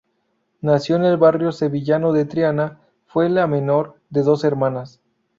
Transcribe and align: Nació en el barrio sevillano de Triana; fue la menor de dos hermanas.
Nació 0.61 0.95
en 0.95 1.03
el 1.03 1.17
barrio 1.17 1.51
sevillano 1.51 2.11
de 2.11 2.25
Triana; 2.25 2.79
fue 3.05 3.29
la 3.29 3.45
menor 3.45 3.99
de 4.09 4.23
dos 4.23 4.43
hermanas. 4.43 4.99